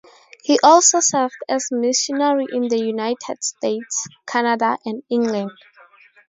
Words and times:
He 0.41 0.57
also 0.63 0.99
served 0.99 1.37
as 1.47 1.67
missionary 1.69 2.47
in 2.51 2.69
the 2.69 2.79
United 2.79 3.43
States, 3.43 4.07
Canada, 4.25 4.79
and 4.83 5.03
England. 5.11 5.51